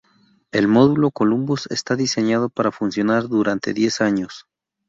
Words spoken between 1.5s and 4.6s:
está diseñado para funcionar durante diez años.